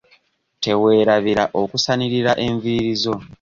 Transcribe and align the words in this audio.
Teweerabira 0.63 1.43
okusanirira 1.61 2.31
enviiri 2.45 2.91
zo. 3.03 3.15